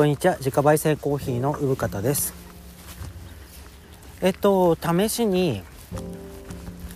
[0.00, 0.36] こんにちは。
[0.38, 2.32] 自家焙煎コーヒーの産方です。
[4.22, 5.62] えっと試しに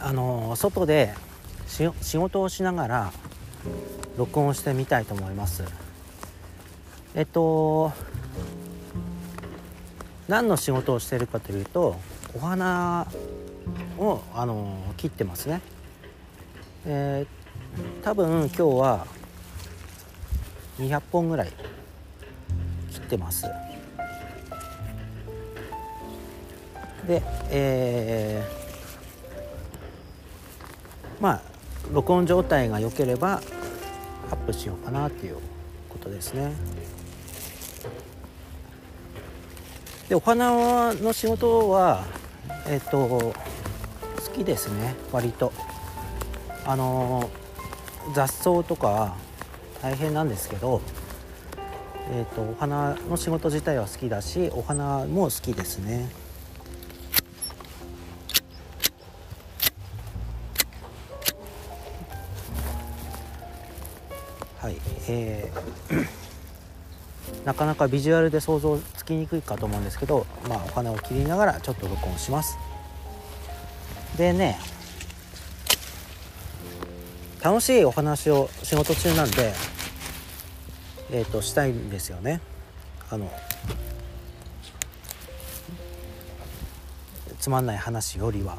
[0.00, 1.12] あの外で
[1.69, 3.12] 仕事をしながら
[4.16, 5.64] 録音してみたいと思います。
[7.14, 7.93] えっと
[10.27, 11.96] 何の仕事をしてるかというと
[12.34, 13.07] お花
[13.98, 15.61] をあの切ってますね。
[16.87, 19.07] えー、多分今日は
[20.79, 21.52] 200本ぐらい
[23.05, 23.47] ってます。
[27.07, 31.43] でえー、まあ
[31.93, 33.43] 録音状態が良ければ
[34.30, 35.37] アップしようかなっていう
[35.91, 36.53] ことですね。
[40.09, 42.05] でお花の仕事は
[42.66, 43.35] えっ、ー、と好
[44.35, 44.95] きですね。
[45.13, 45.52] 割と。
[46.66, 47.29] あの
[48.15, 49.16] 雑草とか
[49.83, 50.80] 大変なんですけど、
[52.10, 56.09] えーと、お花の仕事自体は好きだしお花も好きですね。
[64.59, 64.77] はい、
[65.09, 66.06] えー
[67.44, 72.56] なかなかビジュアルで想像つきにくいかと思うんですけど、まあ、お花を切りながらちょっと録音します。
[74.16, 74.59] でね
[77.43, 79.53] 楽しいお話を仕事中なんで、
[81.16, 82.41] えーと、したいんですよね。
[83.09, 83.31] あの
[87.38, 88.59] つまんない話よりは。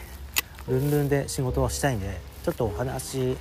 [0.68, 3.38] ルンルンで仕事をしたいんでちょっとお話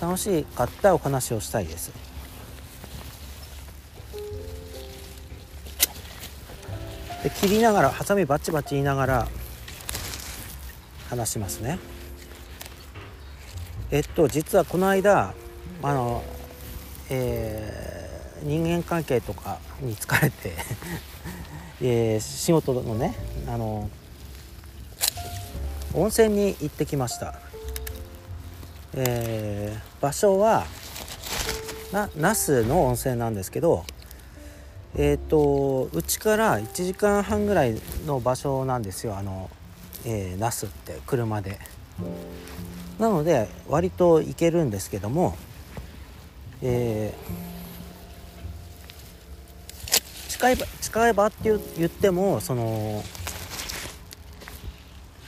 [0.00, 1.92] 楽しかったお話をしたいです。
[7.22, 9.28] で切りながらハサミバチバチ言いながら
[11.08, 11.78] 話しますね。
[13.92, 15.34] えっと実はこの間
[15.84, 16.24] あの、
[17.10, 17.49] えー、
[18.42, 20.54] 人間関係とかに疲れて
[21.82, 23.14] えー、仕事のね
[23.46, 23.88] あの
[25.94, 27.34] 温泉に行ってきました、
[28.94, 30.66] えー、場所は
[31.92, 33.84] な那須の温泉なんですけど
[34.96, 39.50] えっ、ー、とうちから1時間半ぐらいの場所なんですよあの、
[40.04, 41.58] えー、那須って車で。
[42.98, 45.34] なので割といけるんですけども、
[46.60, 47.59] えー、
[50.40, 53.02] 近い近い場って言ってもその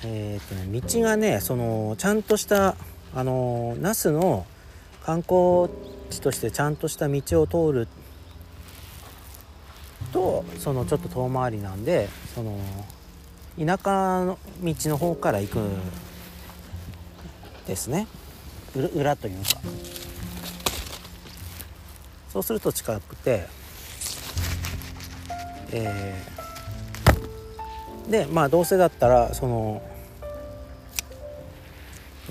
[0.05, 2.77] えーとね、道がねそのちゃんとした
[3.15, 4.47] あの那須の
[5.05, 5.69] 観光
[6.09, 7.89] 地としてちゃんとした道を通る
[10.15, 12.59] とそのちょっと遠回りなんでその
[13.59, 15.59] 田舎の道の方から行く
[17.67, 18.07] ですね。
[18.75, 19.61] 裏というか。
[22.33, 23.62] そうすると近くて。
[25.73, 29.83] えー、でまあどうせだったらその、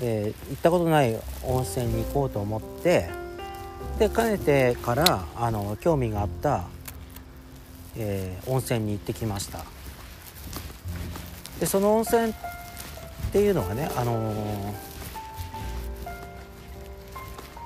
[0.00, 3.10] えー、行ったことない温泉に行こうと思って
[3.98, 6.64] でかねてからあの興味があった、
[7.96, 9.64] えー、温泉に行ってきました。
[11.60, 12.34] でその温泉っ
[13.32, 14.74] ていうのがねあの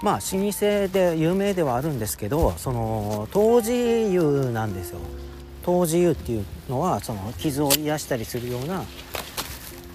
[0.03, 5.00] まあ老舗で有名ではあるんですけどその湯治湯なんですよ。
[5.66, 8.84] 湯治湯っていうのはその傷を癒したりするような、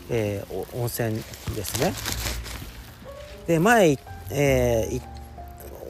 [0.10, 1.16] えー、温泉
[1.56, 1.94] ですね。
[3.48, 3.98] で前、
[4.32, 4.88] え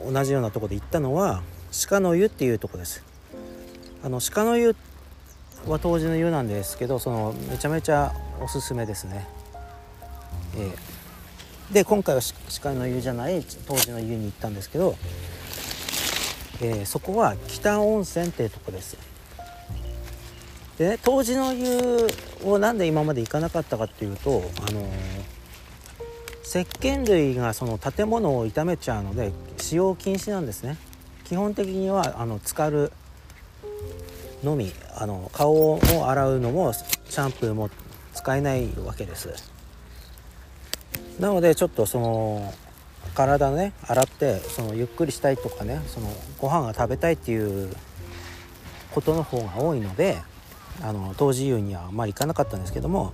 [0.05, 1.43] ー、同じようなとこで行ったのは
[1.87, 3.03] 鹿の湯っていうとこです。
[4.03, 4.75] あの鹿の湯
[5.67, 9.27] は当時の湯なんですけどそのめちゃめちゃおすすめですね、
[10.57, 11.01] えー
[11.71, 12.21] で今回は
[12.61, 14.95] 鹿の湯じゃない当時の湯に行ったんですけど、
[16.61, 19.10] えー、そこは北温泉っていうとこです。
[20.81, 22.07] でね当時の湯
[22.43, 24.89] をなんで今まで行かなかったかっていうとあのー、
[26.43, 30.77] 石鹸類がその建物を傷めちゃうので使用禁止なんですね。
[31.25, 32.91] 基本的にはあの浸かる
[34.43, 35.79] のみあの顔を
[36.09, 37.69] 洗うのもシャンプーも
[38.15, 39.51] 使えないわけです。
[41.19, 42.53] なのでちょっとその
[43.13, 46.07] 体ね洗ってそのゆっくりしたいとかねその
[46.39, 47.71] ご飯が食べたいっていう
[48.95, 50.17] ことの方が多いので
[50.81, 53.13] あの当時湯にはあまり行かなかったんですけども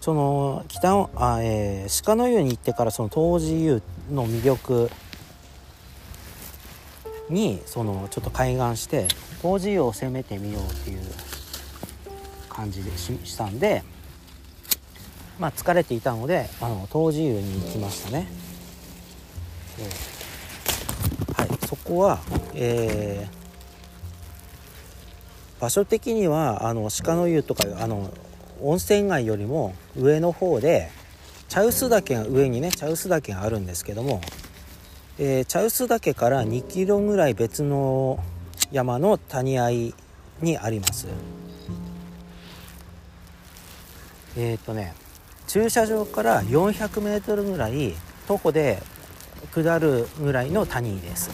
[0.00, 4.90] その北あ、えー、鹿の湯に行ってからその当時湯の魅力
[7.28, 9.06] にそのちょっと開眼して
[9.42, 11.00] 当時湯を攻めてみようっていう
[12.48, 13.84] 感じでししたんで
[15.40, 18.28] まあ、疲れていたのであの湯治湯に行きましたね、
[19.78, 21.66] えー、はい。
[21.66, 22.20] そこは、
[22.54, 23.26] え
[25.60, 28.10] 場所的にはあの鹿の湯とかあの
[28.62, 30.90] 温泉街よりも上の方で
[31.48, 34.20] 茶臼岳が上にね茶臼岳があるんですけども、
[35.18, 38.18] えー、茶臼岳から2キロぐらい別の
[38.72, 39.70] 山の谷合
[40.40, 41.08] にあります。
[44.36, 44.94] えっ、ー、とね
[45.48, 47.94] 駐車場から400メートルぐらい
[48.28, 48.80] 徒歩で
[49.52, 51.30] 下るぐらいの谷です。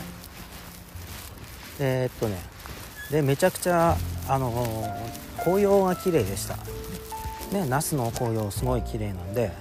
[1.79, 2.41] えー、っとね
[3.11, 3.97] でめちゃくちゃ
[4.29, 4.95] あの、
[5.39, 6.57] 紅葉が綺麗でした。
[7.53, 9.53] ね那須の紅葉すごい綺麗なんで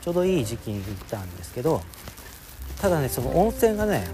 [0.00, 1.82] ちょうどいい時期に行ったんですけど
[2.80, 4.06] ただねその温泉がね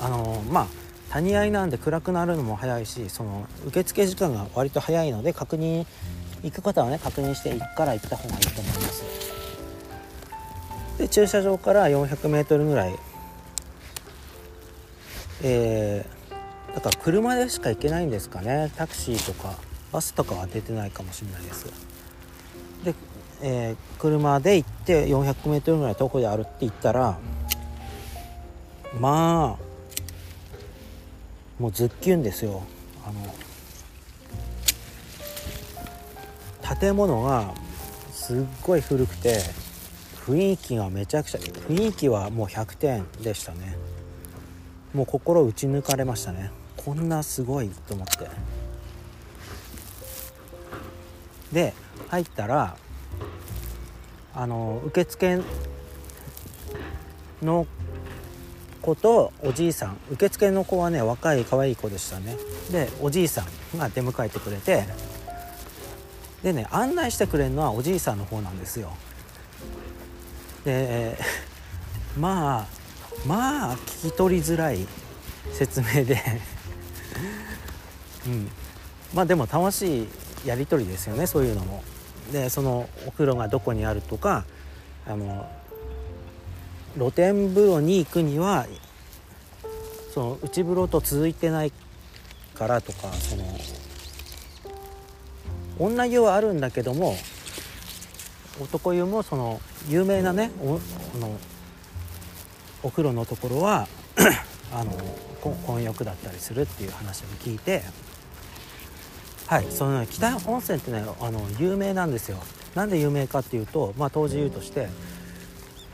[0.00, 0.66] あの、まあ
[1.10, 5.84] 谷合なんで暗くなるのも早いしその受付時間が割と早いので確認
[6.44, 9.04] 行く方はね確認して行から行った方がいいと思います。
[10.98, 12.94] で駐車場から 400m ぐらい
[15.42, 16.19] えー、
[16.74, 18.70] だから車でしか行けないんですかね。
[18.76, 19.56] タクシーとか
[19.92, 21.66] バスとかは出てないかもしれないです。
[22.84, 22.94] で、
[23.42, 27.18] えー、車で行って 400m ぐらい遠くで歩って行ったら
[28.98, 29.70] まあ
[31.60, 32.62] もうズッキュンですよ。
[33.04, 33.34] あの
[36.76, 37.52] 建物が
[38.12, 39.40] すっごい古くて
[40.24, 43.76] 雰囲気がめちゃくちゃ雰囲気はもう100点でしたね。
[44.94, 46.50] もう心打ち抜かれましたね。
[46.84, 48.28] こんなすごいと思って。
[51.52, 51.74] で
[52.08, 52.76] 入ったら
[54.34, 55.40] あの受付
[57.42, 57.66] の
[58.80, 62.36] 子とおじいさん受付の子はね若い可愛い子でしたね。
[62.70, 63.44] でおじいさ
[63.74, 64.86] んが出迎えてくれて
[66.42, 68.96] でね案内してくれるのはおじいさんの方なんですよ。
[70.64, 71.18] で
[72.16, 72.66] まあ
[73.26, 74.86] まあ聞き取りづらい
[75.52, 76.59] 説明で。
[78.26, 78.48] うん。
[79.14, 80.08] まあでも楽しい
[80.46, 81.82] やり取りですよねそういうのも。
[82.32, 84.44] でそのお風呂がどこにあるとか
[85.06, 85.50] あの
[86.94, 88.66] 露天風呂に行くには
[90.14, 91.72] その内風呂と続いてない
[92.54, 93.44] からとかその
[95.78, 97.16] 女湯はあるんだけども
[98.60, 100.72] 男湯もその有名なねお
[101.18, 101.38] の
[102.82, 103.88] お風呂のところは
[104.72, 104.92] あの
[105.66, 107.82] 混浴だったりするっていう話を聞いて
[109.46, 112.38] はいその北温泉ってねあの有名なんですよ。
[112.74, 114.88] なんで有名かっていうとまあ当時湯として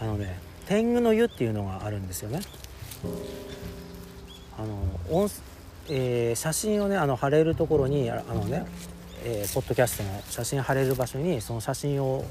[0.00, 2.40] あのね天狗の湯っていうのがあるんですよね。
[4.58, 4.76] あの
[5.10, 5.30] 温、
[5.88, 8.66] えー、写真をねあの貼れるところにあのね
[9.28, 12.24] えー、ポッドキャストの写真貼れる場所にその写真を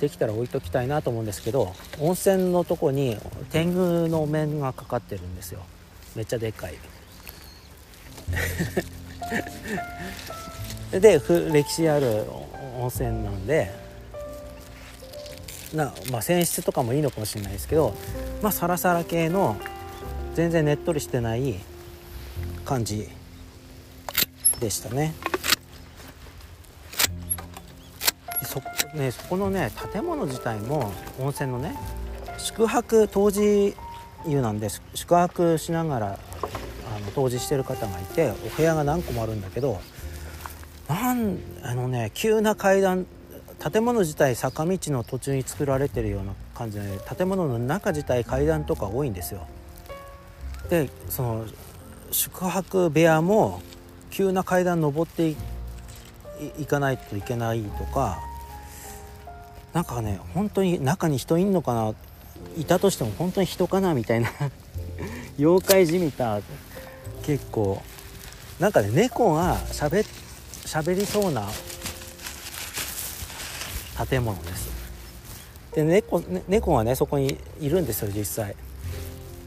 [0.00, 3.16] できたら置いときたいなと思うんですけど温泉のとこに
[3.50, 5.60] 天狗の面がかかってるんですよ
[6.14, 6.74] めっちゃでっかい
[11.00, 11.20] で
[11.52, 12.24] 歴史ある
[12.78, 13.72] 温泉なんで
[15.74, 17.94] な、まあ、泉質とかもいいのかもしれないですけど
[18.42, 19.56] まあサラサラ系の
[20.34, 21.54] 全然ねっとりしてない
[22.64, 23.08] 感じ
[24.60, 25.14] でしたね。
[28.74, 31.76] そ,、ね、そこのね建物自体も温泉のね
[32.38, 33.74] 宿泊当時
[34.26, 36.10] 湯なんで宿泊しながらあ
[37.00, 39.80] の当時してる方がいてお部屋が何個もあるんだけど
[40.88, 43.06] なんあのね急な階段
[43.72, 46.84] 建物自体坂道の途中に作られてるような感じで
[47.16, 49.46] 建物の中自体階段とか多いんですよ。
[50.68, 51.46] でその
[52.10, 53.60] 宿泊部屋も
[54.10, 55.34] 急な階段登って
[56.58, 58.18] いかないといけないとか
[59.76, 61.94] なんかね本当に中に人いんのかな？
[62.56, 64.32] いたとしても本当に人かなみたいな。
[65.38, 66.40] 妖怪じみた。
[67.26, 67.82] 結構。
[68.58, 71.46] なんかね猫がしゃべしゃべりそうな。
[74.08, 74.70] 建物です。
[75.74, 78.56] で猫猫がねそこにいるんですよ実際。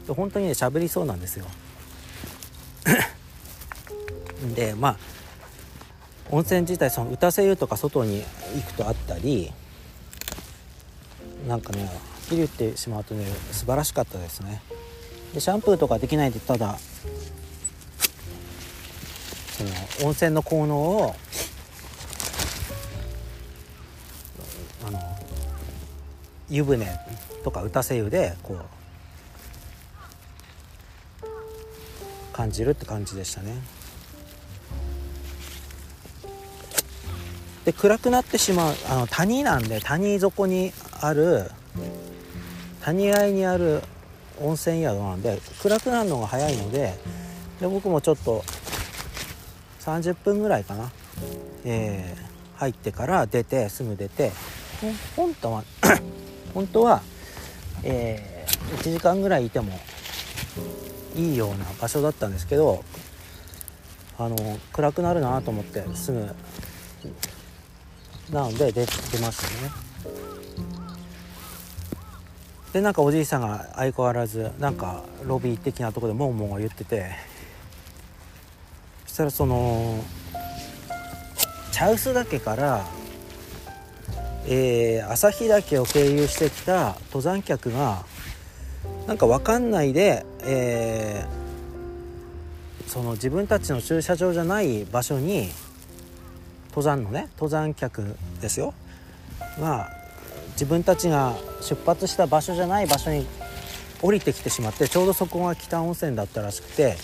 [0.06, 1.46] で本当にね喋りそうなんですよ。
[4.54, 4.96] でまあ
[6.30, 8.22] 温泉自体その打たせ湯とか外に
[8.54, 9.52] 行くとあったり。
[11.46, 11.92] なんかねはっ
[12.28, 14.62] きり言ってしまうとね素晴らしかったですね。
[15.34, 16.78] でシャンプーとかできないでただ
[19.56, 19.70] その
[20.06, 21.14] 温泉の効能を
[24.86, 24.98] あの
[26.48, 26.88] 湯船
[27.44, 28.64] とか打たせ湯でこう
[32.32, 33.54] 感じるって感じでしたね。
[37.64, 41.50] で暗くなってしまうあの谷なんで谷底にある
[42.82, 43.82] 谷合にある
[44.40, 46.94] 温泉宿なんで暗くなるのが早いので
[47.60, 48.42] で僕もちょっと
[49.80, 50.90] 30分ぐらいかな、
[51.64, 54.32] えー、入ってから出てすぐ出て
[55.16, 55.64] 本当は
[56.54, 57.02] 本当は、
[57.82, 59.78] えー、1時間ぐらいいても
[61.16, 62.84] いいような場所だったんですけど
[64.18, 64.36] あの
[64.72, 66.20] 暗くなるなと思ってすぐ
[68.30, 69.89] なので出出ましたね。
[72.72, 77.10] でなんかおじいさんが相変わらずなんかロビー的なとこでもんもん言ってて
[79.06, 80.04] そしたらその
[81.72, 82.84] 茶臼岳から
[84.46, 88.04] えー、旭岳を経由してきた登山客が
[89.06, 95.48] なんか分かんないで、えー、その自分たちの駐車場じゃない場所に
[96.70, 98.74] 登山のね登山客ですよ。
[99.58, 99.90] が
[100.52, 103.26] 自分たちが出発した場所じゃない場所に
[104.02, 106.96] 降りてきてしまってちょうどそこが北温泉だったらしくて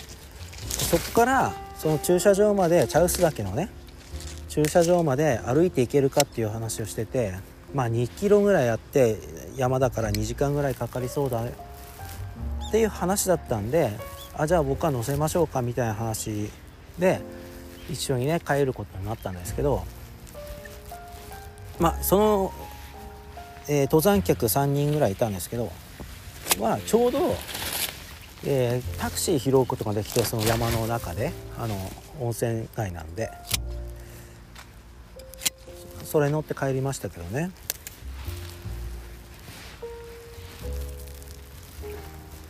[0.67, 3.69] そこからその駐車場まで茶臼岳のね
[4.49, 7.33] 駐車場まで歩いて行けるかっていう話をしてて
[7.73, 9.17] まあ2キロぐらいあって
[9.55, 13.91] 山だから2時間ぐらいかかりそうだっていう話だったんで
[14.35, 16.49] あじゃあ僕は乗せましょうかみたいな話
[16.97, 17.21] で
[17.89, 19.83] 一緒にね帰ることになったんですけど
[21.79, 22.53] まあその、
[23.69, 25.71] えー、登山客3人ぐらいいたんですけど
[26.59, 27.35] まあちょうど、
[28.45, 31.75] えー、タクシー拾うことができてその山の中であの
[32.19, 33.31] 温泉街なんで
[36.03, 37.51] それ乗って帰りましたけどね。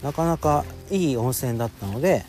[0.04, 2.24] なかなかいい温泉だったので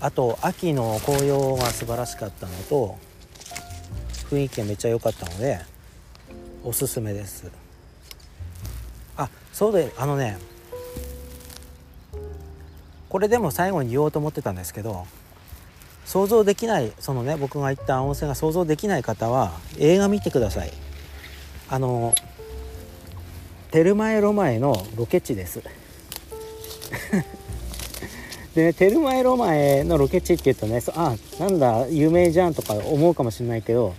[0.00, 2.98] あと秋の紅葉が素晴らしかったのと
[4.30, 5.60] 雰囲気がめっちゃ良かったので
[6.62, 7.50] おすすめです。
[9.16, 10.38] あそうであのね
[13.08, 15.04] これでも最後に言おうと思ってたんですけど
[16.04, 20.72] 想像できないそのね僕が行った温泉が想像できない方は映画見てください。
[21.68, 22.14] あの
[23.70, 25.62] テルマエロマエのロケ地です。
[28.54, 33.94] でねテルマエロマエのロケ地って言うとねあなんだ有名じゃんとか思うかもしれないけど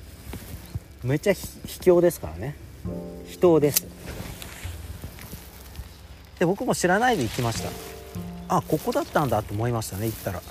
[1.03, 2.55] めっちゃ秘境ですからね。
[3.27, 3.87] 人です。
[6.39, 7.69] で僕も知らないで行きました。
[8.55, 10.41] あここだったんだと思いましたね行ったら。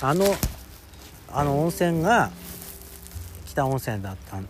[0.00, 0.24] あの
[1.32, 2.30] あの温泉が
[3.46, 4.48] 北温泉だったん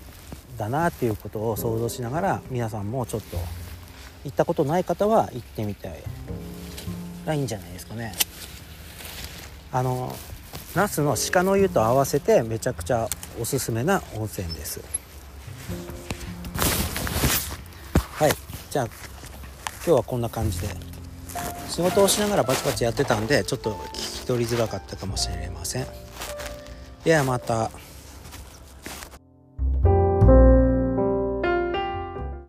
[0.59, 3.37] だなっていうことを想像しながら皆さんもちょっと
[4.25, 6.03] 行ったことない方は行ってみたい。
[7.25, 8.13] がいいんじゃないですかね。
[9.73, 10.15] あの
[10.75, 13.07] 那須の鹿の湯と合わせてめちゃくちゃ
[13.39, 14.81] おすすめな温泉です。
[18.15, 18.33] はい。
[18.71, 18.95] じゃあ今
[19.85, 20.69] 日はこんな感じで。
[21.69, 25.87] 仕事をしながらバチバチやってたんでちょっと聞き取りづらかったかもしれません。
[27.05, 27.71] ではまた。